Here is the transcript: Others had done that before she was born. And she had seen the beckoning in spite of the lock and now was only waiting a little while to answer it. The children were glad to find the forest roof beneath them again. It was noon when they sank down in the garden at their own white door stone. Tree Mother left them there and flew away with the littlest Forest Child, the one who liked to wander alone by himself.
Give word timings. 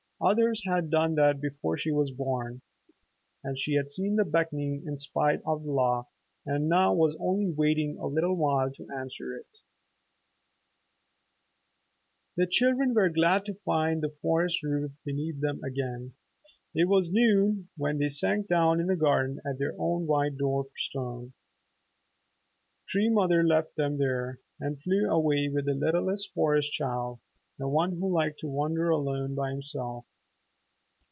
Others 0.23 0.65
had 0.65 0.91
done 0.91 1.15
that 1.15 1.41
before 1.41 1.77
she 1.77 1.89
was 1.91 2.11
born. 2.11 2.61
And 3.43 3.57
she 3.57 3.73
had 3.73 3.89
seen 3.89 4.17
the 4.17 4.23
beckoning 4.23 4.83
in 4.85 4.95
spite 4.95 5.41
of 5.47 5.63
the 5.63 5.71
lock 5.71 6.09
and 6.45 6.69
now 6.69 6.93
was 6.93 7.17
only 7.19 7.49
waiting 7.49 7.97
a 7.97 8.05
little 8.05 8.35
while 8.35 8.69
to 8.69 8.87
answer 8.95 9.35
it. 9.35 9.47
The 12.37 12.45
children 12.45 12.93
were 12.93 13.09
glad 13.09 13.45
to 13.45 13.55
find 13.55 14.03
the 14.03 14.15
forest 14.21 14.61
roof 14.61 14.91
beneath 15.03 15.41
them 15.41 15.63
again. 15.63 16.13
It 16.75 16.87
was 16.87 17.09
noon 17.11 17.69
when 17.75 17.97
they 17.97 18.09
sank 18.09 18.47
down 18.47 18.79
in 18.79 18.85
the 18.85 18.95
garden 18.95 19.39
at 19.43 19.57
their 19.57 19.73
own 19.79 20.05
white 20.05 20.37
door 20.37 20.67
stone. 20.77 21.33
Tree 22.87 23.09
Mother 23.09 23.43
left 23.43 23.75
them 23.75 23.97
there 23.97 24.39
and 24.59 24.79
flew 24.83 25.09
away 25.09 25.49
with 25.51 25.65
the 25.65 25.73
littlest 25.73 26.31
Forest 26.31 26.71
Child, 26.73 27.19
the 27.57 27.67
one 27.67 27.93
who 27.93 28.07
liked 28.07 28.39
to 28.41 28.47
wander 28.47 28.89
alone 28.91 29.33
by 29.33 29.49
himself. 29.49 30.05